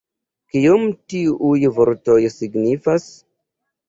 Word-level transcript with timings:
Kion 0.53 0.85
tiuj 1.13 1.59
vortoj 1.75 2.15
signifas? 2.37 3.07